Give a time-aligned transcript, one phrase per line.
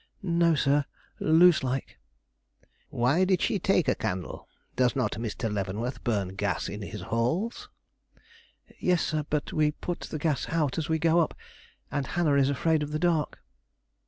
[0.23, 0.85] "No, sir;
[1.19, 1.99] loose like."
[2.89, 4.47] "Why did she take a candle?
[4.75, 5.53] Does not Mr.
[5.53, 7.69] Leavenworth burn gas in his halls?"
[8.79, 11.35] "Yes, sir; but we put the gas out as we go up,
[11.91, 13.43] and Hannah is afraid of the dark."